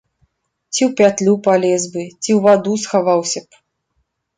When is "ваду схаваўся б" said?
2.49-3.67